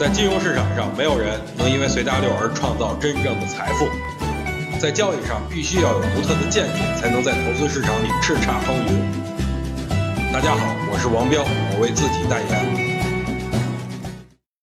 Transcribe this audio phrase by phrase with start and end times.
[0.00, 3.86] 在金融市场上，没有人能因为随大流而创造真正的财富。
[4.80, 10.32] 在交易上，必须要有独特的见解，才能在投资市场里叱咤风云。
[10.32, 12.90] 大家好，我是王彪，我为自己代言。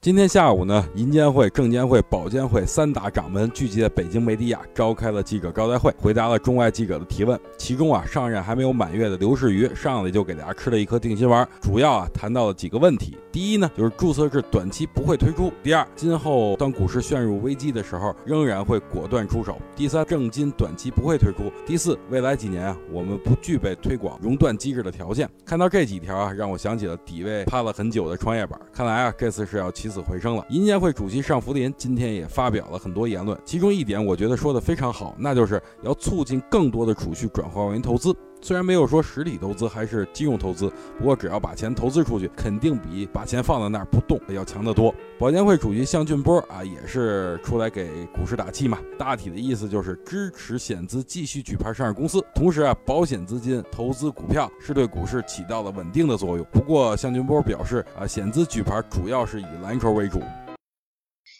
[0.00, 7.38] 今天下午呢，银监会、证监会、保监会三大掌门聚集在北京梅地亚，召开了记者招待会，回答了中外记者的提问。
[7.58, 13.14] 其中啊，上任还没有满月的刘士余上来就给大家吃了一颗定心丸，主要啊谈到了几个问题。
[13.38, 25.30] 第一呢，就是注册制短期不会推出；第二，今后当股市陷入危机的时候，仍然会果断出手；第三，证金短期不会推出；第四，未来几年啊，我们不具备推广熔断机制的条件。
[25.44, 29.88] 看到这几条啊，让我想起了底位趴了很久的创业板，看来啊，这次是要起。
[29.88, 30.44] 死回生了。
[30.50, 38.12] 银监会主席尚福林今天也发表了很多言论，其中一点我觉得说的非常好，那就是要促进更多的储蓄转化为投资。
[38.40, 44.94] 虽然没有说实体投资还是金融投资，不过只要把钱投资出去，肯定比把钱放在那儿不动要强得多。
[45.18, 48.78] 保监会主席向俊波啊，也是出来给股市打气嘛。
[48.98, 56.46] 大体的意思就是支持险资继续举牌上市公司，同时啊，保险资金投资股票是对股市起到了稳定的作用。
[56.52, 60.22] 不过向俊波表示啊，险资举牌主要是以蓝筹为主。